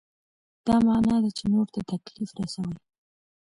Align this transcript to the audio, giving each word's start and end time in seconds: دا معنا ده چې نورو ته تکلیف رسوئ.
دا 0.65 0.75
معنا 0.87 1.15
ده 1.23 1.29
چې 1.37 1.43
نورو 1.51 1.71
ته 1.75 1.81
تکلیف 1.91 2.29
رسوئ. 2.39 2.75